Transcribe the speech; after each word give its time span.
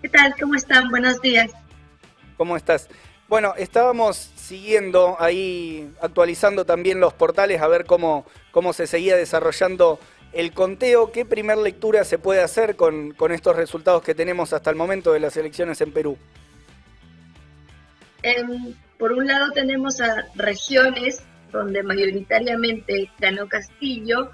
¿Qué 0.00 0.08
tal? 0.08 0.34
¿Cómo 0.40 0.54
están? 0.54 0.88
Buenos 0.88 1.20
días. 1.20 1.50
¿Cómo 2.36 2.56
estás? 2.56 2.88
Bueno, 3.28 3.54
estábamos 3.58 4.16
siguiendo 4.16 5.16
ahí, 5.18 5.90
actualizando 6.00 6.64
también 6.64 7.00
los 7.00 7.12
portales 7.12 7.60
a 7.60 7.68
ver 7.68 7.84
cómo, 7.84 8.24
cómo 8.52 8.72
se 8.72 8.86
seguía 8.86 9.16
desarrollando 9.16 9.98
el 10.32 10.52
conteo. 10.52 11.12
¿Qué 11.12 11.24
primer 11.24 11.58
lectura 11.58 12.04
se 12.04 12.18
puede 12.18 12.42
hacer 12.42 12.76
con, 12.76 13.12
con 13.12 13.32
estos 13.32 13.56
resultados 13.56 14.02
que 14.02 14.14
tenemos 14.14 14.52
hasta 14.52 14.70
el 14.70 14.76
momento 14.76 15.12
de 15.12 15.20
las 15.20 15.36
elecciones 15.36 15.80
en 15.80 15.92
Perú? 15.92 16.16
Em, 18.22 18.74
por 18.98 19.12
un 19.12 19.26
lado 19.26 19.50
tenemos 19.52 20.00
a 20.00 20.26
regiones 20.36 21.22
donde 21.52 21.82
mayoritariamente 21.82 23.10
ganó 23.18 23.48
Castillo 23.48 24.30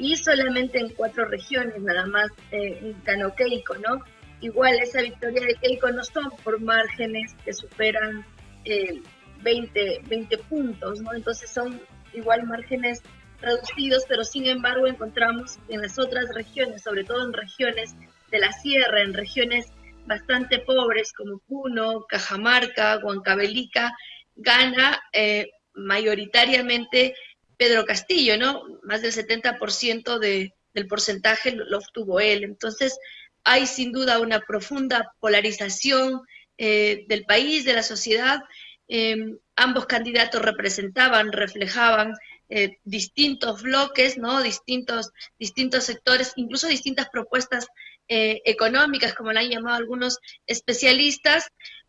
y 0.00 0.16
solamente 0.16 0.78
en 0.78 0.88
cuatro 0.94 1.26
regiones 1.26 1.80
nada 1.82 2.06
más 2.06 2.30
eh, 2.50 2.94
ganó 3.04 3.34
Keiko, 3.34 3.76
¿no? 3.76 4.02
Igual 4.40 4.78
esa 4.80 5.02
victoria 5.02 5.42
de 5.42 5.54
Keiko 5.56 5.90
no 5.90 6.02
son 6.02 6.30
por 6.42 6.58
márgenes 6.58 7.34
que 7.44 7.52
superan 7.52 8.24
20, 8.64 9.94
eh, 9.94 10.02
20 10.08 10.38
puntos, 10.38 11.02
¿no? 11.02 11.12
Entonces 11.12 11.50
son 11.50 11.78
igual 12.14 12.44
márgenes 12.44 13.02
reducidos, 13.42 14.04
pero 14.08 14.24
sin 14.24 14.46
embargo 14.46 14.86
encontramos 14.86 15.58
en 15.68 15.82
las 15.82 15.98
otras 15.98 16.34
regiones, 16.34 16.82
sobre 16.82 17.04
todo 17.04 17.22
en 17.22 17.34
regiones 17.34 17.94
de 18.30 18.38
la 18.38 18.52
sierra, 18.52 19.02
en 19.02 19.12
regiones 19.12 19.66
bastante 20.06 20.60
pobres 20.60 21.12
como 21.12 21.40
Puno, 21.40 22.06
Cajamarca, 22.08 22.98
Huancavelica, 23.02 23.94
gana 24.34 24.98
eh, 25.12 25.50
mayoritariamente 25.74 27.14
Pedro 27.60 27.84
Castillo, 27.84 28.38
¿no? 28.38 28.64
Más 28.84 29.02
del 29.02 29.12
70% 29.12 30.18
de, 30.18 30.54
del 30.72 30.86
porcentaje 30.86 31.52
lo, 31.52 31.76
obtuvo 31.76 32.18
él. 32.18 32.42
Entonces, 32.42 32.98
hay 33.44 33.66
sin 33.66 33.92
duda 33.92 34.18
una 34.18 34.40
profunda 34.40 35.12
polarización 35.20 36.22
eh, 36.56 37.04
del 37.06 37.26
país, 37.26 37.66
de 37.66 37.74
la 37.74 37.82
sociedad. 37.82 38.40
Em, 38.88 39.36
ambos 39.56 39.84
candidatos 39.84 40.40
representaban, 40.40 41.32
reflejaban 41.32 42.14
eh, 42.48 42.78
distintos 42.84 43.60
bloques, 43.60 44.16
¿no? 44.16 44.40
Distintos, 44.40 45.10
distintos 45.38 45.84
sectores, 45.84 46.32
incluso 46.36 46.66
distintas 46.66 47.10
propuestas 47.10 47.66
eh, 48.08 48.40
económicas, 48.46 49.12
como 49.12 49.34
la 49.34 49.40
han 49.40 49.50
llamado 49.50 49.76
algunos 49.76 50.18
especialistas, 50.46 51.48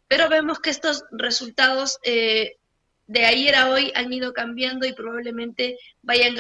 pero 0.10 0.28
vemos 0.28 0.60
que 0.60 0.70
estos 0.70 1.06
resultados 1.14 1.98
de 3.12 3.26
ayer 3.26 3.56
a 3.56 3.70
hoy 3.70 3.92
han 3.94 4.12
ido 4.14 4.32
cambiando 4.32 4.86
y 4.86 4.94
probablemente 4.94 5.78
vayan 6.02 6.34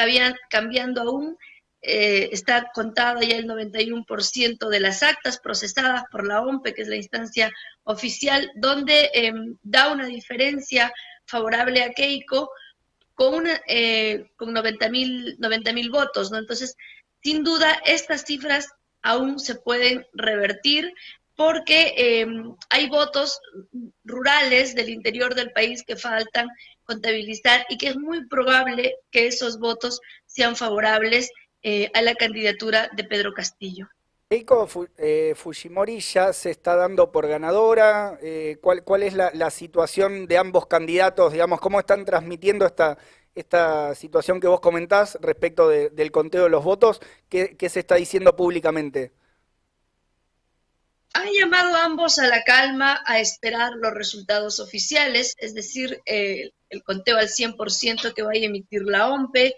cambiando 0.49 1.01
aún. 1.01 1.37
Eh, 1.81 2.29
está 2.31 2.69
contada 2.73 3.21
ya 3.21 3.35
el 3.35 3.47
91% 3.47 4.69
de 4.69 4.79
las 4.79 5.03
actas 5.03 5.39
procesadas 5.39 6.03
por 6.11 6.25
la 6.25 6.41
OMPE, 6.41 6.73
que 6.73 6.83
es 6.83 6.87
la 6.87 6.95
instancia 6.95 7.51
oficial, 7.83 8.49
donde 8.55 9.09
em, 9.13 9.57
da 9.63 9.91
una 9.91 10.05
diferencia 10.05 10.93
favorable 11.25 11.83
a 11.83 11.91
Keiko 11.91 12.49
con, 13.15 13.33
una, 13.33 13.59
eh, 13.67 14.31
con 14.37 14.53
90 14.53 14.89
mil 14.89 15.89
votos. 15.91 16.31
¿no? 16.31 16.37
Entonces, 16.37 16.77
sin 17.21 17.43
duda, 17.43 17.81
estas 17.85 18.23
cifras 18.23 18.69
aún 19.01 19.39
se 19.39 19.55
pueden 19.55 20.05
revertir 20.13 20.93
porque 21.41 21.93
em, 21.97 22.55
hay 22.69 22.87
votos 22.87 23.41
rurales 24.03 24.75
del 24.75 24.89
interior 24.89 25.33
del 25.33 25.51
país 25.51 25.83
que 25.83 25.95
faltan 25.95 26.47
contabilizar 26.83 27.65
y 27.67 27.79
que 27.79 27.87
es 27.87 27.97
muy 27.97 28.27
probable 28.27 28.97
que 29.09 29.25
esos 29.25 29.57
votos 29.57 30.01
sean 30.27 30.55
favorables 30.55 31.31
eh, 31.63 31.89
a 31.95 32.03
la 32.03 32.13
candidatura 32.13 32.89
de 32.95 33.05
Pedro 33.05 33.33
Castillo. 33.33 33.87
Keiko 34.29 34.69
eh, 34.99 35.33
Fujimori 35.35 35.99
ya 35.99 36.31
se 36.31 36.51
está 36.51 36.75
dando 36.75 37.11
por 37.11 37.27
ganadora. 37.27 38.19
Eh, 38.21 38.57
¿cuál, 38.61 38.83
¿cuál, 38.83 39.01
es 39.01 39.15
la, 39.15 39.49
situación 39.49 40.27
de 40.27 40.37
ambos 40.37 40.67
candidatos? 40.67 41.33
Digamos, 41.33 41.59
¿cómo 41.59 41.79
están 41.79 42.05
transmitiendo 42.05 42.67
esta, 42.67 42.99
esta 43.33 43.95
situación 43.95 44.39
que 44.39 44.47
vos 44.47 44.61
comentás 44.61 45.17
respecto 45.21 45.67
del 45.69 46.11
conteo 46.11 46.43
de 46.43 46.49
los 46.49 46.63
votos? 46.63 47.01
¿Qué, 47.29 47.57
¿Qué, 47.57 47.67
se 47.67 47.79
está 47.79 47.95
diciendo 47.95 48.35
públicamente? 48.35 49.11
Han 51.13 51.29
llamado 51.33 51.75
ambos 51.75 52.19
a 52.19 52.27
la 52.27 52.43
calma, 52.43 53.01
a 53.05 53.19
esperar 53.19 53.73
los 53.75 53.93
resultados 53.93 54.59
oficiales, 54.59 55.35
es 55.37 55.53
decir, 55.53 55.99
eh, 56.05 56.51
el 56.69 56.83
conteo 56.83 57.17
al 57.17 57.27
100% 57.27 58.13
que 58.13 58.23
vaya 58.23 58.43
a 58.43 58.45
emitir 58.45 58.83
la 58.83 59.09
OMPE, 59.09 59.55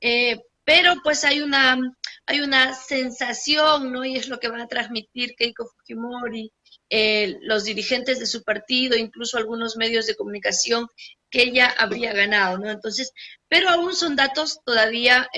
eh, 0.00 0.40
pero 0.64 0.94
pues 1.04 1.22
hay 1.24 1.40
una, 1.40 1.78
hay 2.26 2.40
una 2.40 2.74
sensación, 2.74 3.92
¿no? 3.92 4.04
Y 4.04 4.16
es 4.16 4.28
lo 4.28 4.40
que 4.40 4.48
van 4.48 4.60
a 4.60 4.66
transmitir 4.66 5.36
Keiko 5.36 5.66
Fujimori, 5.66 6.52
eh, 6.90 7.36
los 7.42 7.64
dirigentes 7.64 8.18
de 8.18 8.26
su 8.26 8.42
partido, 8.42 8.96
incluso 8.96 9.38
algunos 9.38 9.76
medios 9.76 10.06
de 10.06 10.16
comunicación, 10.16 10.88
que 11.30 11.42
ella 11.42 11.72
habría 11.78 12.12
ganado, 12.14 12.58
¿no? 12.58 12.68
Entonces, 12.68 13.12
pero 13.48 13.68
aún 13.68 13.94
son 13.94 14.16
datos 14.16 14.60
todavía 14.64 15.28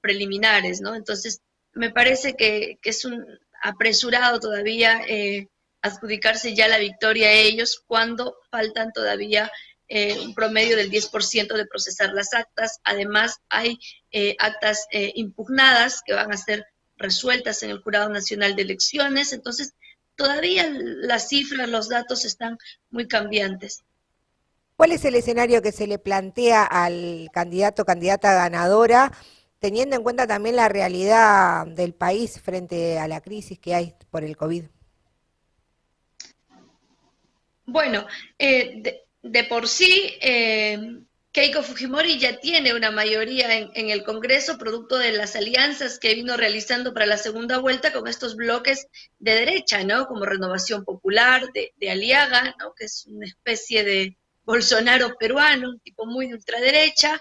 preliminares, 0.00 0.80
¿no? 0.80 0.94
Entonces, 0.94 1.42
me 1.72 1.90
parece 1.90 2.34
que, 2.34 2.78
que 2.80 2.90
es 2.90 3.04
un, 3.04 3.24
apresurado 3.62 4.40
todavía 4.40 5.00
eh, 5.08 5.48
adjudicarse 5.82 6.54
ya 6.54 6.68
la 6.68 6.78
victoria 6.78 7.28
a 7.28 7.32
ellos 7.32 7.82
cuando 7.86 8.36
faltan 8.50 8.92
todavía 8.92 9.50
eh, 9.88 10.18
un 10.20 10.34
promedio 10.34 10.76
del 10.76 10.90
10% 10.90 11.54
de 11.54 11.66
procesar 11.66 12.12
las 12.12 12.34
actas. 12.34 12.80
Además, 12.84 13.36
hay 13.48 13.78
eh, 14.10 14.36
actas 14.38 14.86
impugnadas 14.90 16.02
que 16.04 16.14
van 16.14 16.32
a 16.32 16.36
ser 16.36 16.66
resueltas 16.96 17.62
en 17.62 17.70
el 17.70 17.80
Jurado 17.80 18.08
Nacional 18.08 18.56
de 18.56 18.62
Elecciones. 18.62 19.32
Entonces, 19.32 19.74
todavía 20.16 20.68
las 20.70 21.28
cifras, 21.28 21.68
los 21.68 21.88
datos 21.88 22.24
están 22.24 22.58
muy 22.90 23.06
cambiantes. 23.06 23.84
¿Cuál 24.76 24.92
es 24.92 25.04
el 25.04 25.14
escenario 25.14 25.62
que 25.62 25.72
se 25.72 25.86
le 25.86 25.98
plantea 25.98 26.62
al 26.64 27.30
candidato, 27.32 27.84
candidata 27.84 28.32
ganadora 28.34 29.12
teniendo 29.58 29.96
en 29.96 30.02
cuenta 30.02 30.26
también 30.26 30.56
la 30.56 30.68
realidad 30.68 31.66
del 31.66 31.94
país 31.94 32.40
frente 32.40 32.98
a 32.98 33.08
la 33.08 33.20
crisis 33.20 33.58
que 33.58 33.74
hay 33.74 33.94
por 34.10 34.24
el 34.24 34.36
COVID? 34.36 34.64
Bueno, 37.66 38.06
eh, 38.38 39.04
de, 39.22 39.44
por 39.44 39.68
sí, 39.68 40.14
eh, 40.22 41.00
Keiko 41.32 41.62
Fujimori 41.62 42.18
ya 42.18 42.40
tiene 42.40 42.72
una 42.72 42.90
mayoría 42.90 43.54
en, 43.54 43.90
el 43.90 44.04
Congreso, 44.04 44.56
producto 44.56 44.96
de 44.96 45.12
las 45.12 45.36
alianzas 45.36 45.98
que 45.98 46.14
vino 46.14 46.36
realizando 46.36 46.94
para 46.94 47.04
la 47.04 47.18
segunda 47.18 47.58
vuelta 47.58 47.92
con 47.92 48.08
estos 48.08 48.36
bloques 48.36 48.86
de 49.18 49.34
derecha, 49.34 49.84
¿no? 49.84 50.06
Como 50.06 50.24
Renovación 50.24 50.84
Popular, 50.84 51.52
de, 51.52 51.74
de 51.76 51.90
Aliaga, 51.90 52.56
¿no? 52.58 52.72
Que 52.74 52.86
es 52.86 53.06
una 53.06 53.26
especie 53.26 53.84
de 53.84 54.16
Bolsonaro 54.48 55.14
peruano, 55.18 55.68
un 55.68 55.80
tipo 55.80 56.06
muy 56.06 56.26
de 56.26 56.34
ultraderecha, 56.34 57.20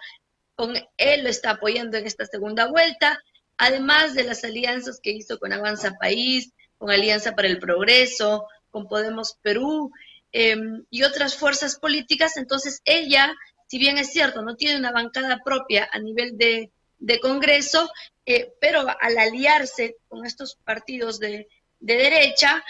con 0.58 0.74
él 0.98 1.24
lo 1.24 1.30
está 1.30 1.52
apoyando 1.52 1.98
en 1.98 2.08
esta 2.08 2.26
segunda 2.26 2.66
vuelta, 2.66 3.24
además 3.58 4.16
de 4.16 4.24
las 4.24 4.44
alianzas 4.44 5.00
que 5.02 5.12
hizo 5.12 5.38
con 5.38 5.54
Avanza 5.54 5.94
País, 6.00 6.52
con 6.80 6.90
Alianza 6.90 7.34
para 7.34 7.48
el 7.48 7.60
Progreso, 7.60 8.48
con 8.72 8.88
Podemos 8.88 9.38
Perú 9.44 9.92
em, 10.32 10.84
y 10.90 11.04
otras 11.04 11.36
fuerzas 11.36 11.78
políticas. 11.78 12.38
Entonces 12.38 12.82
ella, 12.86 13.36
si 13.68 13.78
bien 13.78 14.00
es 14.00 14.12
cierto, 14.12 14.42
no 14.42 14.56
tiene 14.56 14.80
una 14.80 14.92
bancada 14.92 15.42
propia 15.46 15.88
a 15.92 16.00
nivel 16.00 16.38
de, 16.38 16.72
Congreso, 17.22 17.92
eh, 18.26 18.52
pero 18.60 18.84
al 19.00 19.18
aliarse 19.20 19.98
con 20.08 20.26
estos 20.26 20.56
partidos 20.66 21.20
de, 21.20 21.48
de 21.80 21.98
derecha, 21.98 22.64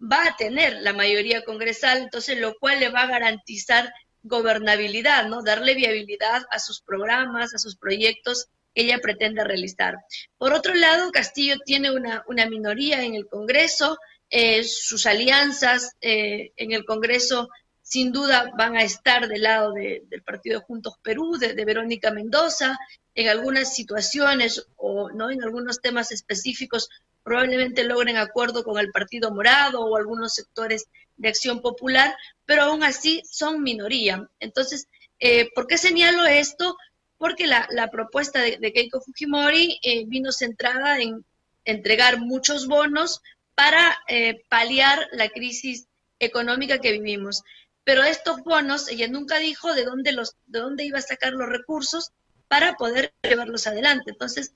va 0.00 0.28
a 0.28 0.36
tener 0.36 0.78
la 0.80 0.94
mayoría 0.94 1.44
congresal, 1.44 1.98
entonces 1.98 2.38
lo 2.38 2.54
cual 2.58 2.80
le 2.80 2.88
va 2.88 3.02
a 3.02 3.06
garantizar 3.06 3.92
gobernabilidad, 4.26 5.28
¿no? 5.28 5.42
Darle 5.42 5.74
viabilidad 5.74 6.42
a 6.50 6.58
sus 6.58 6.80
programas, 6.80 7.54
a 7.54 7.58
sus 7.58 7.76
proyectos 7.76 8.46
que 8.74 8.82
ella 8.82 8.98
pretende 8.98 9.44
realizar. 9.44 9.96
Por 10.36 10.52
otro 10.52 10.74
lado, 10.74 11.10
Castillo 11.10 11.56
tiene 11.64 11.90
una, 11.90 12.24
una 12.28 12.46
minoría 12.46 13.02
en 13.02 13.14
el 13.14 13.26
Congreso, 13.26 13.98
eh, 14.28 14.64
sus 14.64 15.06
alianzas 15.06 15.92
eh, 16.00 16.50
en 16.56 16.72
el 16.72 16.84
Congreso 16.84 17.48
sin 17.82 18.10
duda 18.10 18.50
van 18.58 18.76
a 18.76 18.82
estar 18.82 19.28
del 19.28 19.42
lado 19.42 19.72
del 19.72 20.22
partido 20.24 20.60
Juntos 20.60 20.94
Perú, 21.00 21.36
de, 21.38 21.54
de, 21.54 21.64
Verónica 21.64 22.10
Mendoza, 22.10 22.76
en 23.14 23.28
algunas 23.28 23.76
situaciones 23.76 24.66
o 24.74 25.08
no 25.10 25.30
en 25.30 25.44
algunos 25.44 25.80
temas 25.80 26.10
específicos 26.10 26.88
probablemente 27.26 27.82
logren 27.82 28.18
acuerdo 28.18 28.62
con 28.62 28.78
el 28.78 28.92
Partido 28.92 29.32
Morado 29.32 29.80
o 29.80 29.96
algunos 29.96 30.32
sectores 30.32 30.86
de 31.16 31.28
acción 31.28 31.60
popular, 31.60 32.14
pero 32.44 32.62
aún 32.62 32.84
así 32.84 33.20
son 33.28 33.64
minoría. 33.64 34.30
Entonces, 34.38 34.86
eh, 35.18 35.48
¿por 35.52 35.66
qué 35.66 35.76
señalo 35.76 36.24
esto? 36.24 36.76
Porque 37.18 37.48
la, 37.48 37.90
propuesta 37.90 38.40
de, 38.40 38.72
Keiko 38.72 39.00
Fujimori 39.00 39.80
eh, 39.82 40.04
vino 40.06 40.30
centrada 40.30 41.00
en 41.00 41.24
entregar 41.64 42.20
muchos 42.20 42.68
bonos 42.68 43.20
para 43.56 43.98
eh, 44.06 44.44
paliar 44.48 45.08
la 45.10 45.28
crisis 45.28 45.88
económica 46.20 46.78
que 46.78 46.92
vivimos. 46.92 47.42
Pero 47.82 48.04
estos 48.04 48.44
bonos, 48.44 48.88
ella 48.88 49.08
nunca 49.08 49.40
dijo 49.40 49.74
de 49.74 49.84
dónde, 49.84 50.12
los, 50.12 50.36
de 50.46 50.60
dónde 50.60 50.84
iba 50.84 51.00
a 51.00 51.02
sacar 51.02 51.32
los 51.32 51.48
recursos 51.48 52.12
para 52.46 52.74
poder 52.74 53.12
llevarlos 53.24 53.66
adelante. 53.66 54.12
Entonces, 54.12 54.52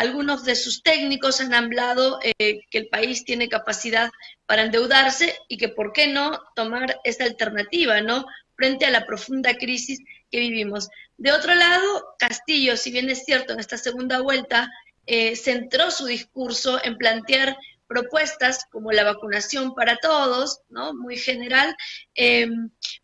algunos 0.00 0.44
de 0.44 0.56
sus 0.56 0.82
técnicos 0.82 1.42
han 1.42 1.52
hablado 1.52 2.20
eh, 2.22 2.62
que 2.70 2.78
el 2.78 2.88
país 2.88 3.22
tiene 3.26 3.50
capacidad 3.50 4.10
para 4.46 4.62
endeudarse 4.62 5.36
y 5.46 5.58
que 5.58 5.68
por 5.68 5.92
qué 5.92 6.08
no 6.08 6.40
tomar 6.56 6.98
esta 7.04 7.24
alternativa, 7.24 8.00
¿no? 8.00 8.24
Frente 8.56 8.86
a 8.86 8.90
la 8.90 9.04
profunda 9.04 9.58
crisis 9.58 9.98
que 10.30 10.40
vivimos. 10.40 10.88
De 11.18 11.32
otro 11.32 11.54
lado, 11.54 12.14
Castillo, 12.18 12.78
si 12.78 12.90
bien 12.90 13.10
es 13.10 13.26
cierto, 13.26 13.52
en 13.52 13.60
esta 13.60 13.76
segunda 13.76 14.22
vuelta 14.22 14.72
eh, 15.04 15.36
centró 15.36 15.90
su 15.90 16.06
discurso 16.06 16.82
en 16.82 16.96
plantear 16.96 17.58
propuestas 17.86 18.64
como 18.70 18.92
la 18.92 19.04
vacunación 19.04 19.74
para 19.74 19.98
todos, 19.98 20.60
¿no? 20.70 20.94
Muy 20.94 21.18
general, 21.18 21.76
eh, 22.14 22.48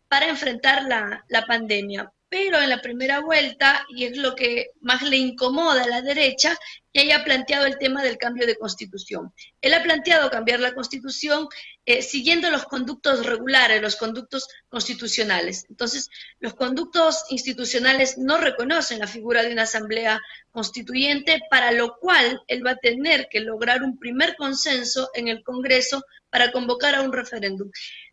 para 0.07 0.29
enfrentar 0.29 0.85
la, 0.85 1.23
la 1.27 1.45
pandemia 1.45 2.11
en 2.45 2.69
la 2.69 2.81
primera 2.81 3.19
vuelta, 3.19 3.85
y 3.89 4.05
es 4.05 4.17
lo 4.17 4.35
que 4.35 4.71
más 4.81 5.01
le 5.01 5.17
incomoda 5.17 5.83
a 5.83 5.87
la 5.87 6.01
derecha, 6.01 6.57
que 6.93 7.01
haya 7.01 7.23
planteado 7.23 7.65
el 7.65 7.77
tema 7.77 8.03
del 8.03 8.17
cambio 8.17 8.47
de 8.47 8.55
constitución. 8.55 9.33
Él 9.61 9.73
ha 9.73 9.83
planteado 9.83 10.29
cambiar 10.29 10.59
la 10.59 10.73
constitución 10.73 11.47
eh, 11.85 12.01
siguiendo 12.01 12.49
los 12.49 12.65
conductos 12.65 13.25
regulares, 13.25 13.81
los 13.81 13.95
conductos 13.95 14.47
constitucionales. 14.69 15.65
Entonces, 15.69 16.09
los 16.39 16.53
conductos 16.53 17.25
institucionales 17.29 18.17
no 18.17 18.37
reconocen 18.37 18.99
la 18.99 19.07
figura 19.07 19.43
de 19.43 19.51
una 19.51 19.63
asamblea 19.63 20.19
constituyente, 20.51 21.41
para 21.49 21.71
lo 21.71 21.97
cual 21.97 22.41
él 22.47 22.65
va 22.65 22.71
a 22.71 22.77
tener 22.77 23.27
que 23.29 23.41
lograr 23.41 23.83
un 23.83 23.97
primer 23.97 24.35
consenso 24.35 25.09
en 25.13 25.27
el 25.27 25.43
Congreso 25.43 26.03
para 26.29 26.51
convocar 26.51 26.95
a 26.95 27.01
un 27.01 27.13
referéndum. 27.13 27.69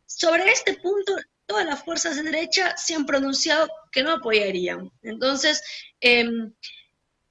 Sobre 0.07 0.51
este 0.51 0.75
punto, 0.75 1.15
todas 1.47 1.67
las 1.67 1.85
fuerzas 1.85 2.17
de 2.17 2.23
derecha 2.23 2.77
se 2.77 2.95
han 2.95 3.07
pronunciado 3.07 3.69
que 3.91 4.03
no 4.03 4.13
apoyarían. 4.13 4.91
Entonces, 5.03 5.63
em, 6.01 6.53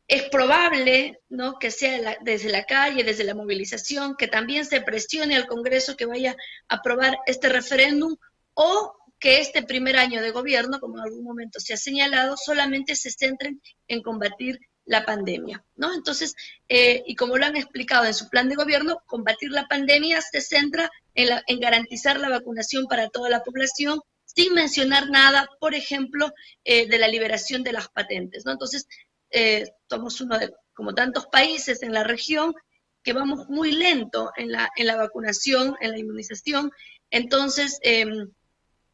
es 0.08 0.24
probable 0.30 1.22
¿no? 1.30 1.58
que 1.58 1.72
sea 1.72 2.18
desde 2.22 2.50
la 2.50 2.66
calle, 2.66 3.04
desde 3.04 3.24
la 3.24 3.36
movilización, 3.36 4.16
que 4.16 4.28
también 4.28 4.66
se 4.66 4.82
presione 4.82 5.36
al 5.36 5.48
Congreso 5.48 5.96
que 5.96 6.06
vaya 6.06 6.36
a 6.68 6.76
aprobar 6.76 7.18
este 7.26 7.50
referéndum 7.50 8.16
o 8.54 8.96
que 9.20 9.40
este 9.40 9.64
primer 9.64 9.98
año 9.98 10.22
de 10.22 10.32
gobierno, 10.32 10.80
como 10.80 10.98
en 10.98 11.06
algún 11.06 11.24
momento 11.24 11.60
se 11.60 11.74
ha 11.74 11.78
señalado, 11.78 12.36
solamente 12.36 12.96
se 12.96 13.10
centren 13.10 13.62
en 13.88 14.02
combatir 14.02 14.60
la 14.86 15.06
pandemia, 15.06 15.64
¿no? 15.76 15.94
Entonces, 15.94 16.36
eh, 16.68 17.04
y 17.08 17.16
como 17.16 17.38
lo 17.38 17.46
han 17.46 17.56
explicado 17.56 18.06
en 18.06 18.14
su 18.14 18.30
plan 18.30 18.50
de 18.50 18.56
gobierno, 18.56 19.02
combatir 19.06 19.50
la 19.52 19.66
pandemia 19.68 20.22
se 20.22 20.42
centra 20.42 20.92
en, 21.14 21.60
garantizar 21.60 22.20
la 22.20 22.30
vacunación 22.30 22.86
para 22.88 23.10
toda 23.10 23.30
la 23.30 23.44
población, 23.44 24.02
sin 24.26 24.54
mencionar 24.54 25.10
nada, 25.10 25.48
por 25.60 25.76
ejemplo, 25.76 26.32
eh, 26.64 26.88
de 26.88 26.98
la 26.98 27.08
liberación 27.08 27.64
de 27.64 27.74
las 27.74 27.90
patentes, 27.90 28.46
¿no? 28.46 28.52
Entonces, 28.52 28.88
eh, 29.30 29.72
somos 29.90 30.20
uno 30.22 30.38
de, 30.40 30.52
como 30.74 30.94
tantos 30.94 31.28
países 31.28 31.84
en 31.84 31.94
la 31.94 32.04
región, 32.04 32.54
que 33.04 33.14
vamos 33.14 33.50
muy 33.50 33.74
lento 33.74 34.32
en 34.38 34.52
la, 34.52 34.70
en 34.78 34.88
la 34.88 34.96
vacunación, 34.96 35.76
en 35.82 35.92
la 35.92 36.00
inmunización, 36.00 36.72
entonces, 37.10 37.80
em, 37.82 38.32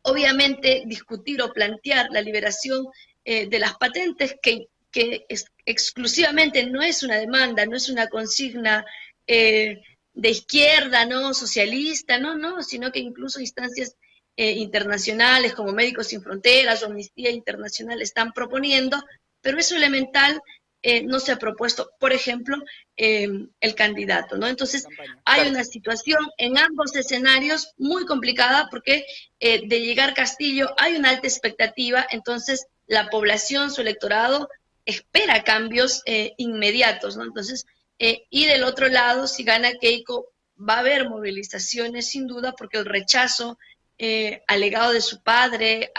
obviamente, 0.01 0.83
discutir 0.87 1.41
o 1.41 1.53
plantear 1.53 2.07
la 2.11 2.21
liberación 2.21 2.87
de 3.25 3.59
las 3.59 3.75
patentes 3.75 4.35
que 4.41 4.69
que 4.91 5.25
exclusivamente 5.65 6.65
no 6.65 6.81
es 6.81 7.03
una 7.03 7.17
demanda, 7.17 7.65
no 7.65 7.75
es 7.75 7.89
una 7.89 8.07
consigna 8.07 8.85
eh, 9.27 9.81
de 10.21 10.29
izquierda, 10.29 11.05
no 11.05 11.33
socialista, 11.33 12.17
no, 12.17 12.35
no, 12.35 12.61
sino 12.63 12.91
que 12.91 12.99
incluso 12.99 13.39
instancias 13.39 13.95
eh, 14.35 14.51
internacionales 14.51 15.53
como 15.53 15.71
Médicos 15.71 16.07
Sin 16.07 16.21
Fronteras 16.21 16.81
o 16.81 16.87
Amnistía 16.87 17.31
Internacional 17.31 18.01
están 18.01 18.31
proponiendo, 18.31 19.01
pero 19.41 19.57
eso 19.57 19.75
elemental 19.75 20.41
eh, 20.81 21.03
no 21.03 21.19
se 21.19 21.33
ha 21.33 21.37
propuesto, 21.37 21.91
por 21.99 22.13
ejemplo, 22.13 22.57
em, 22.95 23.49
el 23.59 23.75
candidato, 23.75 24.37
¿no? 24.37 24.47
Entonces, 24.47 24.87
hay 25.25 25.49
una 25.49 25.65
situación 25.65 26.19
en 26.37 26.57
ambos 26.57 26.95
escenarios 26.95 27.73
muy 27.77 28.05
complicada 28.05 28.67
porque 28.71 29.05
de 29.39 29.81
llegar 29.81 30.13
Castillo 30.13 30.73
hay 30.77 30.95
una 30.95 31.09
alta 31.09 31.27
expectativa, 31.27 32.05
entonces 32.11 32.67
la 32.87 33.09
población, 33.09 33.71
su 33.71 33.81
electorado, 33.81 34.49
espera 34.89 35.43
cambios 35.43 36.01
eh, 36.05 36.33
inmediatos, 36.37 37.15
¿no? 37.15 37.23
Entonces, 37.23 37.65
eh, 37.99 38.25
y 38.29 38.45
del 38.45 38.63
otro 38.63 38.87
lado, 38.87 39.27
si 39.27 39.43
gana 39.43 39.73
Keiko, 39.79 40.31
va 40.57 40.75
a 40.75 40.79
haber 40.79 41.09
movilizaciones 41.09 42.09
sin 42.09 42.27
duda 42.27 42.53
porque 42.53 42.77
el 42.77 42.85
rechazo 42.85 43.57
eh, 43.97 44.41
al 44.47 44.61
legado 44.61 44.93
de 44.93 45.01
su 45.01 45.21
padre, 45.21 45.91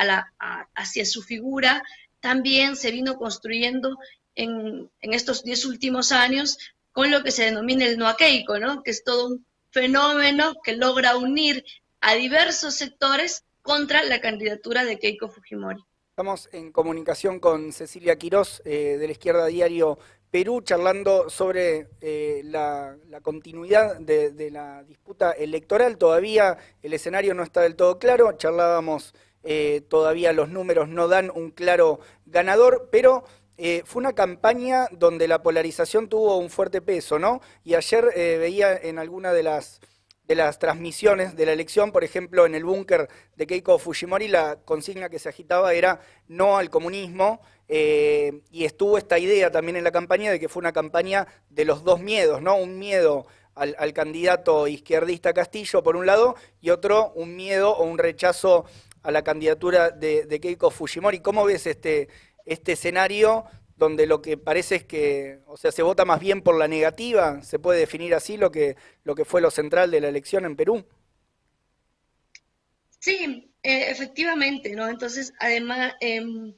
hacia 0.74 1.04
su 1.04 1.22
figura, 1.22 1.82
también 2.20 2.76
se 2.76 2.90
vino 2.90 3.16
construyendo 3.16 3.98
en, 4.34 4.90
estos 5.02 5.44
diez 5.44 5.66
últimos 5.66 6.10
años 6.10 6.56
con 6.92 7.10
lo 7.10 7.22
que 7.22 7.30
se 7.30 7.44
denomina 7.44 7.84
el 7.84 7.98
no 7.98 8.14
Keiko, 8.16 8.58
¿no? 8.58 8.82
Que 8.82 8.90
es 8.90 9.04
todo 9.04 9.26
un 9.26 9.46
fenómeno 9.70 10.54
que 10.64 10.76
logra 10.76 11.16
unir 11.16 11.64
a 12.00 12.14
diversos 12.14 12.74
sectores 12.74 13.44
contra 13.60 14.02
la 14.02 14.20
candidatura 14.20 14.84
de 14.84 14.98
Keiko 14.98 15.28
Fujimori. 15.28 15.82
Estamos 16.08 16.48
en 16.52 16.72
comunicación 16.72 17.38
con 17.38 17.72
Cecilia 17.72 18.16
Quirós 18.16 18.62
eh, 18.64 18.96
de 18.98 19.06
la 19.06 19.12
Izquierda 19.12 19.46
Diario 19.46 19.98
Perú, 20.30 20.60
charlando 20.62 21.28
sobre 21.28 21.88
eh, 22.00 22.42
la, 22.44 22.96
continuidad 23.22 23.98
de, 23.98 24.50
la 24.50 24.84
disputa 24.84 25.32
electoral. 25.32 25.98
Todavía 25.98 26.56
el 26.82 26.92
escenario 26.92 27.34
no 27.34 27.42
está 27.42 27.62
del 27.62 27.76
todo 27.76 27.98
claro, 27.98 28.32
charlábamos, 28.32 29.14
eh, 29.42 29.82
todavía 29.88 30.32
los 30.32 30.50
números 30.50 30.88
no 30.88 31.08
dan 31.08 31.30
un 31.34 31.50
claro 31.50 32.00
ganador, 32.26 32.88
pero 32.92 33.24
fue 33.84 34.00
una 34.00 34.14
campaña 34.14 34.88
donde 34.90 35.28
la 35.28 35.42
polarización 35.42 36.08
tuvo 36.08 36.38
un 36.38 36.48
fuerte 36.48 36.80
peso, 36.80 37.18
¿no? 37.18 37.42
Y 37.62 37.74
ayer 37.74 38.06
veía 38.14 38.74
en 38.74 38.98
alguna 38.98 39.34
de 39.34 39.42
las 39.42 39.82
de 40.30 40.36
las 40.36 40.60
transmisiones 40.60 41.34
de 41.34 41.44
la 41.44 41.52
elección, 41.52 41.90
por 41.90 42.04
ejemplo, 42.04 42.46
en 42.46 42.54
el 42.54 42.64
búnker 42.64 43.08
de 43.34 43.48
Keiko 43.48 43.80
Fujimori, 43.80 44.28
la 44.28 44.60
consigna 44.64 45.08
que 45.08 45.18
se 45.18 45.28
agitaba 45.28 45.74
era 45.74 46.02
no 46.28 46.56
al 46.56 46.70
comunismo, 46.70 47.40
eh, 47.72 48.42
y 48.50 48.64
estuvo 48.64 48.98
esta 48.98 49.20
idea 49.20 49.52
también 49.52 49.76
en 49.76 49.84
la 49.84 49.92
campaña 49.92 50.32
de 50.32 50.40
que 50.40 50.48
fue 50.48 50.58
una 50.58 50.72
campaña 50.72 51.28
de 51.50 51.64
los 51.64 51.84
dos 51.84 52.00
miedos, 52.00 52.42
¿no? 52.42 52.56
Un 52.56 52.80
miedo 52.80 53.28
al, 53.54 53.92
candidato 53.92 54.66
izquierdista 54.66 55.32
Castillo, 55.32 55.80
por 55.80 55.94
un 55.94 56.04
lado, 56.04 56.34
y 56.60 56.70
otro, 56.70 57.12
un 57.14 57.36
miedo 57.36 57.70
o 57.70 57.84
un 57.84 57.98
rechazo 57.98 58.64
a 59.04 59.12
la 59.12 59.22
candidatura 59.22 59.90
de, 59.90 60.40
Keiko 60.42 60.72
Fujimori. 60.72 61.20
¿Cómo 61.20 61.44
ves 61.44 61.68
este, 61.68 62.08
este 62.44 62.72
escenario 62.72 63.44
donde 63.76 64.08
lo 64.08 64.20
que 64.20 64.36
parece 64.36 64.74
es 64.74 64.84
que, 64.84 65.38
o 65.46 65.56
sea, 65.56 65.70
se 65.70 65.84
vota 65.84 66.04
más 66.04 66.18
bien 66.18 66.42
por 66.42 66.58
la 66.58 66.66
negativa, 66.66 67.40
se 67.44 67.60
puede 67.60 67.78
definir 67.78 68.16
así 68.16 68.36
lo 68.36 68.50
que, 68.50 68.76
lo 69.04 69.14
que 69.14 69.24
fue 69.24 69.40
lo 69.40 69.52
central 69.52 69.92
de 69.92 70.00
la 70.00 70.08
elección 70.08 70.44
en 70.44 70.56
Perú. 70.56 70.84
Sí, 72.98 73.52
eh, 73.62 73.90
efectivamente, 73.90 74.74
¿no? 74.74 74.88
Entonces, 74.88 75.32
además, 75.38 75.94
em, 76.00 76.52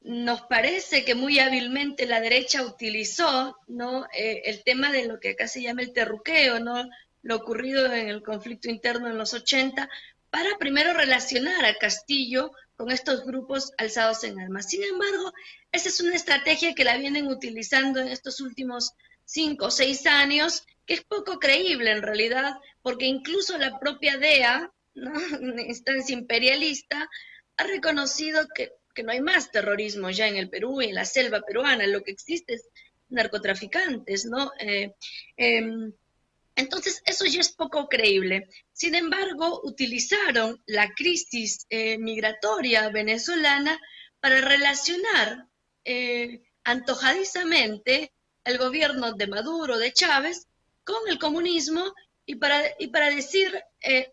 nos 0.00 0.42
parece 0.42 1.04
que 1.04 1.14
muy 1.14 1.38
hábilmente 1.38 2.06
la 2.06 2.20
derecha 2.20 2.62
utilizó, 2.62 3.56
¿no? 3.66 4.06
Eh, 4.12 4.42
el 4.44 4.62
tema 4.62 4.92
de 4.92 5.06
lo 5.06 5.20
que 5.20 5.30
acá 5.30 5.48
se 5.48 5.62
llama 5.62 5.82
el 5.82 5.92
terruqueo, 5.92 6.60
¿no? 6.60 6.88
Lo 7.22 7.36
ocurrido 7.36 7.92
en 7.92 8.08
el 8.08 8.22
conflicto 8.22 8.70
interno 8.70 9.08
en 9.08 9.18
los 9.18 9.34
80, 9.34 9.88
para 10.30 10.56
primero 10.58 10.92
relacionar 10.92 11.64
a 11.64 11.76
Castillo 11.76 12.52
con 12.76 12.90
estos 12.90 13.24
grupos 13.24 13.72
alzados 13.76 14.22
en 14.24 14.38
armas. 14.38 14.68
Sin 14.68 14.84
embargo, 14.84 15.32
esa 15.72 15.88
es 15.88 16.00
una 16.00 16.14
estrategia 16.14 16.74
que 16.74 16.84
la 16.84 16.96
vienen 16.96 17.26
utilizando 17.26 18.00
en 18.00 18.08
estos 18.08 18.40
últimos 18.40 18.92
cinco 19.24 19.66
o 19.66 19.70
seis 19.70 20.06
años, 20.06 20.64
que 20.86 20.94
es 20.94 21.04
poco 21.04 21.38
creíble 21.38 21.90
en 21.90 22.02
realidad, 22.02 22.54
porque 22.82 23.06
incluso 23.06 23.58
la 23.58 23.78
propia 23.78 24.16
DEA, 24.16 24.72
¿no? 24.94 25.12
instancia 25.66 26.14
imperialista, 26.14 27.10
ha 27.56 27.64
reconocido 27.64 28.46
que, 28.54 28.72
no 29.02 29.12
hay 29.12 29.20
más 29.20 29.50
terrorismo 29.50 30.10
ya 30.10 30.28
en 30.28 30.36
el 30.36 30.48
Perú 30.48 30.82
y 30.82 30.86
en 30.86 30.94
la 30.94 31.04
selva 31.04 31.40
peruana, 31.40 31.86
lo 31.86 32.02
que 32.02 32.12
existe 32.12 32.54
es 32.54 32.68
narcotraficantes, 33.08 34.26
¿no? 34.26 34.52
Eh, 34.58 34.94
em, 35.36 35.92
entonces, 36.56 37.02
eso 37.06 37.24
ya 37.24 37.40
es 37.40 37.50
poco 37.50 37.88
creíble. 37.88 38.48
Sin 38.72 38.94
embargo, 38.94 39.60
utilizaron 39.64 40.60
la 40.66 40.92
crisis 40.94 41.66
eh, 41.70 41.98
migratoria 41.98 42.88
venezolana 42.88 43.78
para 44.20 44.40
relacionar 44.40 45.46
eh, 45.84 46.42
antojadizamente 46.64 48.12
el 48.44 48.58
gobierno 48.58 49.12
de 49.12 49.26
Maduro, 49.28 49.78
de 49.78 49.92
Chávez, 49.92 50.48
con 50.84 51.08
el 51.08 51.18
comunismo 51.18 51.94
y 52.26 52.36
para, 52.36 52.62
y 52.78 52.88
para 52.88 53.10
decir 53.10 53.62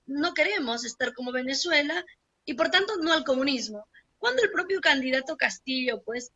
no 0.06 0.34
queremos 0.34 0.86
estar 0.86 1.14
como 1.14 1.32
Venezuela 1.32 2.06
y 2.46 2.54
por 2.54 2.70
tanto 2.70 2.98
no 2.98 3.12
al 3.12 3.24
comunismo. 3.24 3.88
Cuando 4.26 4.42
el 4.42 4.52
propio 4.52 4.82
candidato 4.82 5.38
Castillo 5.38 6.02
pues 6.04 6.32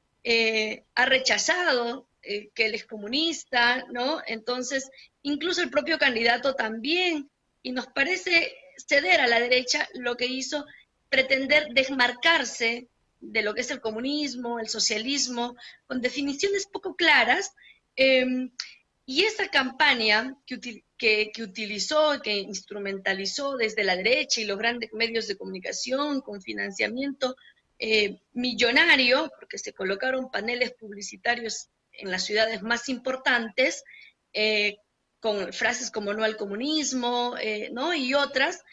ha 0.96 1.06
rechazado 1.06 2.08
que 2.22 2.66
él 2.66 2.76
es 2.76 2.86
comunista, 2.86 3.86
¿no? 3.92 4.22
Entonces 4.28 4.92
incluso 5.24 5.62
el 5.62 5.70
propio 5.70 5.98
candidato 5.98 6.54
también, 6.54 7.30
y 7.64 7.72
nos 7.72 7.88
parece 7.88 8.56
ceder 8.78 9.22
a 9.22 9.28
la 9.28 9.40
derecha 9.40 9.88
lo 9.94 10.16
que 10.18 10.28
hizo 10.28 10.66
pretender 11.10 11.70
desmarcarse 11.74 12.88
de 13.22 13.42
lo 13.42 13.54
que 13.54 13.62
es 13.62 13.72
el 13.72 13.82
comunismo, 13.82 14.60
el 14.60 14.70
socialismo, 14.70 15.56
con 15.88 16.02
definiciones 16.02 16.68
poco 16.68 16.96
claras, 16.96 17.54
Em, 18.02 18.50
y 19.06 19.24
esa 19.24 19.50
campaña 19.50 20.34
que, 20.46 20.86
que, 20.98 21.44
utilizó, 21.44 22.22
que 22.24 22.38
instrumentalizó 22.38 23.58
desde 23.58 23.84
la 23.84 23.98
derecha 23.98 24.40
y 24.40 24.46
los 24.46 24.58
grandes 24.58 24.94
medios 24.94 25.28
de 25.28 25.36
comunicación 25.36 26.22
con 26.22 26.42
financiamiento 26.42 27.36
eh, 27.80 28.22
millonario, 28.34 29.32
porque 29.40 29.58
se 29.58 29.74
colocaron 29.74 30.30
paneles 30.30 30.74
publicitarios 30.74 31.70
en 31.94 32.12
las 32.12 32.26
ciudades 32.26 32.62
más 32.62 32.90
importantes, 32.90 33.84
eh, 34.34 34.78
con 35.20 35.52
frases 35.54 35.92
como 35.92 36.14
no 36.14 36.24
al 36.24 36.38
comunismo, 36.38 37.36
eh, 37.42 37.70
¿no? 37.72 37.94
Y 37.94 38.14
otras 38.14 38.64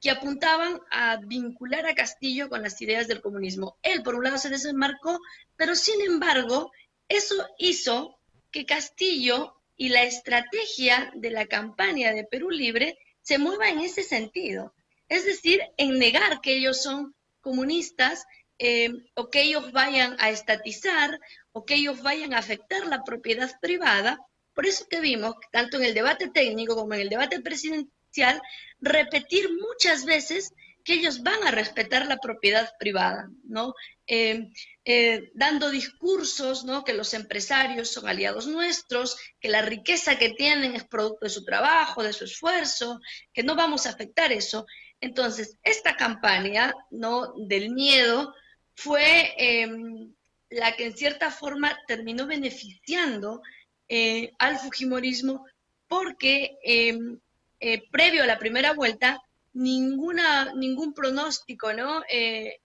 que 0.00 0.10
apuntaban 0.10 0.80
a 0.90 1.18
vincular 1.24 1.86
a 1.86 1.94
Castillo 1.94 2.48
con 2.48 2.62
las 2.62 2.80
ideas 2.82 3.06
del 3.06 3.20
comunismo. 3.20 3.78
Él, 3.82 4.02
por 4.02 4.16
un 4.16 4.24
lado, 4.24 4.38
se 4.38 4.50
desembarcó, 4.50 5.20
pero 5.56 5.76
sin 5.76 6.00
embargo, 6.00 6.72
eso 7.08 7.46
hizo 7.58 8.18
que 8.50 8.66
Castillo 8.66 9.54
y 9.76 9.90
la 9.90 10.02
estrategia 10.02 11.12
de 11.14 11.30
la 11.30 11.46
campaña 11.46 12.12
de 12.12 12.24
Perú 12.24 12.50
Libre 12.50 12.98
se 13.22 13.38
mueva 13.38 13.68
en 13.68 13.80
ese 13.80 14.02
sentido. 14.02 14.74
Es 15.08 15.24
decir, 15.24 15.60
en 15.76 15.98
negar 15.98 16.40
que 16.40 16.56
ellos 16.56 16.82
son 16.82 17.14
comunistas 17.40 18.24
eh, 18.64 18.92
o 19.14 19.28
que 19.28 19.42
ellos 19.42 19.72
vayan 19.72 20.14
a 20.20 20.30
estatizar 20.30 21.18
o 21.50 21.64
que 21.64 21.74
ellos 21.74 22.00
vayan 22.00 22.32
a 22.32 22.38
afectar 22.38 22.86
la 22.86 23.02
propiedad 23.02 23.50
privada. 23.60 24.20
Por 24.54 24.66
eso 24.66 24.86
que 24.88 25.00
vimos, 25.00 25.34
tanto 25.50 25.78
en 25.78 25.84
el 25.84 25.94
debate 25.94 26.28
técnico 26.28 26.76
como 26.76 26.94
en 26.94 27.00
el 27.00 27.08
debate 27.08 27.40
presidencial, 27.40 28.40
repetir 28.80 29.50
muchas 29.52 30.04
veces 30.04 30.52
que 30.84 30.94
ellos 30.94 31.24
van 31.24 31.42
a 31.42 31.50
respetar 31.50 32.06
la 32.06 32.18
propiedad 32.18 32.70
privada, 32.78 33.28
¿no? 33.42 33.74
Eh, 34.06 34.48
eh, 34.84 35.32
dando 35.34 35.68
discursos, 35.68 36.64
¿no? 36.64 36.84
Que 36.84 36.94
los 36.94 37.14
empresarios 37.14 37.88
son 37.88 38.06
aliados 38.06 38.46
nuestros, 38.46 39.16
que 39.40 39.48
la 39.48 39.62
riqueza 39.62 40.18
que 40.18 40.30
tienen 40.30 40.76
es 40.76 40.84
producto 40.84 41.24
de 41.24 41.30
su 41.30 41.44
trabajo, 41.44 42.04
de 42.04 42.12
su 42.12 42.26
esfuerzo, 42.26 43.00
que 43.32 43.42
no 43.42 43.56
vamos 43.56 43.86
a 43.86 43.90
afectar 43.90 44.30
eso. 44.30 44.66
Entonces, 45.00 45.58
esta 45.64 45.96
campaña, 45.96 46.72
¿no? 46.92 47.34
Del 47.36 47.70
miedo 47.70 48.32
fue 48.74 49.34
em, 49.36 50.12
la 50.50 50.76
que 50.76 50.86
en 50.86 50.96
cierta 50.96 51.30
forma 51.30 51.78
terminó 51.86 52.26
beneficiando 52.26 53.42
eh, 53.88 54.32
al 54.38 54.58
Fujimorismo 54.58 55.46
porque 55.88 56.58
em, 56.62 57.18
eh, 57.60 57.82
previo 57.90 58.22
a 58.22 58.26
la 58.26 58.38
primera 58.38 58.72
vuelta, 58.72 59.22
ninguna, 59.52 60.52
ningún 60.54 60.94
pronóstico 60.94 61.72
¿no? 61.72 62.02
Eh, 62.08 62.60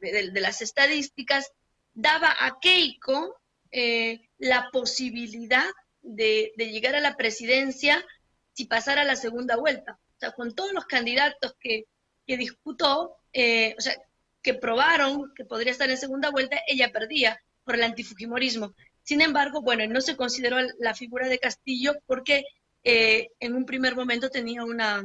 de, 0.00 0.40
las 0.40 0.62
estadísticas 0.62 1.52
daba 1.94 2.34
a 2.38 2.58
Keiko 2.60 3.36
la 4.38 4.70
posibilidad 4.72 5.66
de, 6.00 6.52
llegar 6.56 6.94
a 6.94 7.00
la 7.00 7.16
presidencia 7.16 8.02
si 8.54 8.64
pasara 8.64 9.04
la 9.04 9.16
segunda 9.16 9.56
vuelta. 9.56 9.98
O 10.16 10.18
sea, 10.18 10.32
con 10.32 10.54
todos 10.54 10.72
los 10.72 10.86
candidatos 10.86 11.54
que, 11.60 11.84
que 12.26 12.38
disputó, 12.38 13.10
o 13.10 13.80
sea, 13.80 13.96
que 14.46 14.54
probaron 14.54 15.34
que 15.34 15.44
podría 15.44 15.72
estar 15.72 15.90
en 15.90 15.98
segunda 15.98 16.30
vuelta, 16.30 16.56
ella 16.68 16.92
perdía 16.92 17.42
por 17.64 17.74
el 17.74 17.82
antifujimorismo. 17.82 18.76
Sin 19.02 19.20
embargo, 19.20 19.60
bueno, 19.60 19.84
no 19.92 20.00
se 20.00 20.16
consideró 20.16 20.58
la 20.78 20.94
figura 20.94 21.26
de 21.28 21.40
Castillo 21.40 21.96
porque 22.06 22.44
eh, 22.84 23.26
en 23.40 23.56
un 23.56 23.66
primer 23.66 23.96
momento 23.96 24.30
tenía 24.30 24.62
una 24.62 25.02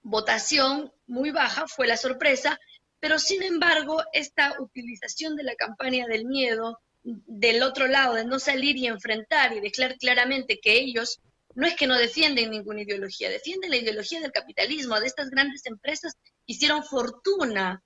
votación 0.00 0.90
muy 1.06 1.30
baja, 1.30 1.68
fue 1.68 1.86
la 1.86 1.98
sorpresa, 1.98 2.58
pero 3.00 3.18
sin 3.18 3.42
embargo 3.42 4.02
esta 4.14 4.54
utilización 4.58 5.36
de 5.36 5.42
la 5.42 5.54
campaña 5.54 6.06
del 6.06 6.24
miedo 6.24 6.80
del 7.02 7.62
otro 7.62 7.86
lado, 7.86 8.14
de 8.14 8.24
no 8.24 8.38
salir 8.38 8.78
y 8.78 8.86
enfrentar 8.86 9.52
y 9.52 9.60
declarar 9.60 9.98
claramente 9.98 10.58
que 10.58 10.78
ellos 10.78 11.20
no 11.54 11.66
es 11.66 11.76
que 11.76 11.86
no 11.86 11.98
defienden 11.98 12.50
ninguna 12.50 12.80
ideología, 12.80 13.28
defienden 13.28 13.72
la 13.72 13.76
ideología 13.76 14.20
del 14.20 14.32
capitalismo, 14.32 14.98
de 14.98 15.06
estas 15.06 15.28
grandes 15.28 15.66
empresas 15.66 16.14
que 16.22 16.32
hicieron 16.46 16.82
fortuna 16.82 17.82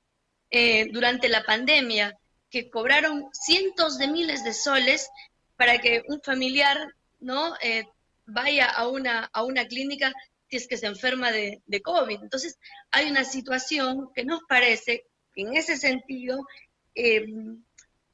eh, 0.52 0.86
durante 0.92 1.28
la 1.28 1.42
pandemia, 1.42 2.16
que 2.50 2.68
cobraron 2.70 3.28
cientos 3.32 3.98
de 3.98 4.08
miles 4.08 4.44
de 4.44 4.52
soles 4.52 5.08
para 5.56 5.78
que 5.78 6.02
un 6.06 6.20
familiar 6.20 6.76
no 7.18 7.54
eh, 7.62 7.86
vaya 8.26 8.66
a 8.66 8.88
una, 8.88 9.30
a 9.32 9.42
una 9.44 9.66
clínica 9.66 10.12
si 10.50 10.58
es 10.58 10.68
que 10.68 10.76
se 10.76 10.86
enferma 10.86 11.32
de, 11.32 11.62
COVID. 11.82 12.22
Entonces, 12.22 12.58
hay 12.90 13.10
una 13.10 13.24
situación 13.24 14.10
que 14.14 14.26
nos 14.26 14.40
parece 14.46 15.06
que 15.34 15.40
en 15.40 15.56
ese 15.56 15.78
sentido 15.78 16.46
eh, 16.94 17.24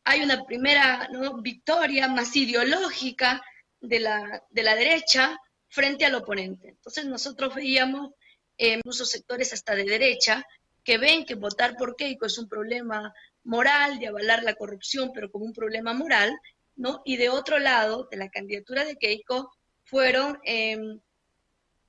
hay 0.04 0.20
una 0.20 0.44
primera 0.46 1.08
victoria 1.42 2.06
más 2.06 2.36
ideológica 2.36 3.42
de 3.80 3.98
la, 3.98 4.44
de 4.50 4.62
la 4.62 4.76
derecha 4.76 5.36
frente 5.68 6.04
al 6.04 6.14
oponente. 6.14 6.68
Entonces, 6.68 7.06
nosotros 7.06 7.56
veíamos 7.56 8.12
eh, 8.56 8.74
incluso 8.74 9.04
sectores 9.04 9.52
hasta 9.52 9.74
de 9.74 9.84
derecha 9.84 10.44
que 10.88 10.96
ven 10.96 11.26
que 11.26 11.34
votar 11.34 11.76
por 11.76 11.96
Keiko 11.96 12.24
es 12.24 12.38
un 12.38 12.48
problema 12.48 13.12
moral, 13.44 13.98
de 13.98 14.06
avalar 14.06 14.42
la 14.42 14.54
corrupción, 14.54 15.10
pero 15.12 15.30
como 15.30 15.44
un 15.44 15.52
problema 15.52 15.92
moral, 15.92 16.30
¿no? 16.76 17.02
Y 17.04 17.18
de 17.18 17.28
otro 17.28 17.58
lado, 17.58 18.08
de 18.10 18.16
la 18.16 18.30
candidatura 18.30 18.86
de 18.86 18.96
Keiko, 18.96 19.52
fueron 19.84 20.38
em, 20.44 20.98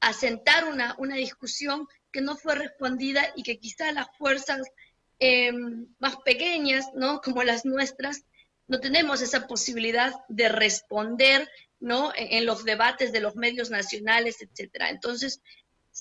a 0.02 0.12
una, 0.70 0.96
una, 0.98 1.16
discusión 1.16 1.88
que 2.12 2.20
no 2.20 2.36
fue 2.36 2.56
respondida 2.56 3.22
y 3.38 3.44
que 3.44 3.58
quizá 3.58 3.90
las 3.94 4.08
fuerzas 4.18 4.68
em, 5.20 5.88
más 6.00 6.18
pequeñas, 6.18 6.88
¿no? 6.94 7.22
como 7.22 7.44
las 7.44 7.64
nuestras, 7.64 8.26
no 8.68 8.82
tenemos 8.82 9.22
esa 9.22 9.48
posibilidad 9.48 10.12
de 10.28 10.50
responder 10.50 11.48
¿no? 11.80 12.12
en, 12.18 12.46
los 12.46 12.66
debates 12.66 13.14
de 13.14 13.22
los 13.22 13.38
medios 13.38 13.70
nacionales, 13.70 14.42
etcétera. 14.42 14.90
Entonces, 14.90 15.42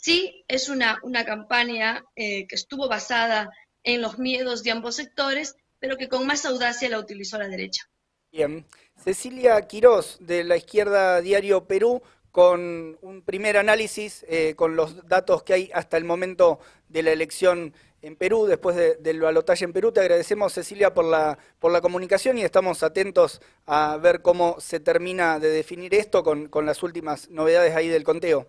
sí 0.03 0.45
es 0.49 0.69
una, 0.69 0.99
una 1.03 1.25
campaña 1.25 2.05
eh, 2.17 2.47
que 2.47 2.55
estuvo 2.55 2.89
basada 2.89 3.51
en 3.83 4.03
los 4.03 4.19
miedos 4.19 4.63
de 4.63 4.71
ambos 4.71 4.97
sectores, 4.97 5.57
pero 5.79 5.97
que 5.97 6.09
con 6.09 6.27
más 6.27 6.45
audacia 6.45 6.89
la 6.89 6.99
utilizó 6.99 7.39
la 7.39 7.49
derecha. 7.49 7.89
Bien. 8.31 8.67
Cecilia 9.03 9.61
Quirós, 9.63 10.19
de 10.21 10.45
la 10.45 10.57
izquierda 10.57 11.21
Diario 11.21 11.67
Perú, 11.67 12.03
con 12.31 12.99
un 13.01 13.23
primer 13.23 13.57
análisis 13.57 14.25
eh, 14.29 14.55
con 14.55 14.77
los 14.77 15.07
datos 15.09 15.43
que 15.43 15.55
hay 15.55 15.71
hasta 15.73 15.97
el 15.97 16.05
momento 16.05 16.59
de 16.89 17.03
la 17.03 17.13
elección 17.13 17.73
en 18.03 18.17
Perú, 18.17 18.47
después 18.47 18.77
del 18.77 19.21
balotaje 19.21 19.65
en 19.65 19.73
Perú. 19.73 19.91
Te 19.93 20.01
agradecemos, 20.01 20.53
Cecilia, 20.53 20.95
por 20.95 21.05
la, 21.05 21.39
por 21.59 21.73
la 21.73 21.81
comunicación 21.81 22.39
y 22.39 22.43
estamos 22.43 22.83
atentos 22.83 23.41
a 23.67 23.97
ver 23.97 24.23
cómo 24.23 24.61
se 24.61 24.79
termina 24.79 25.39
de 25.41 25.49
definir 25.49 25.95
esto 25.95 26.23
con, 26.23 26.49
con 26.49 26.67
las 26.67 26.83
últimas 26.83 27.29
novedades 27.31 27.75
ahí 27.75 27.89
del 27.89 28.05
conteo. 28.05 28.47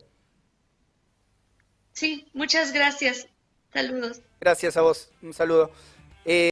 Sí, 2.00 2.26
muchas 2.34 2.72
gracias. 2.72 3.28
Saludos. 3.74 4.22
Gracias 4.40 4.78
a 4.78 4.82
vos. 4.82 5.10
Un 5.22 5.34
saludo. 5.34 5.70
Eh, 6.24 6.48